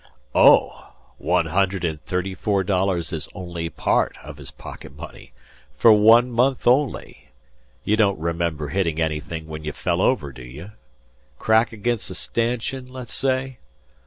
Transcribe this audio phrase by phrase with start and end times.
[0.33, 0.93] "Oh!
[1.19, 5.31] One hundred and thirty four dollars is only part of his pocket money
[5.77, 7.29] for one month only!
[7.83, 10.71] You don't remember hittin' anything when you fell over, do you?
[11.37, 13.59] Crack agin a stanchion, le's say.